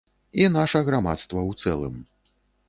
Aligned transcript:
І 0.43 0.47
наша 0.55 0.81
грамадства 0.87 1.39
ў 1.43 1.67
цэлым. 1.67 1.95